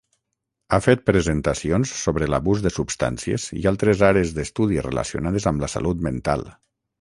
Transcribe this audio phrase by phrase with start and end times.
[0.75, 6.03] Ha fet presentacions sobre l'abús de substàncies i altres àrees d'estudi relacionades amb la salut
[6.11, 6.49] mental.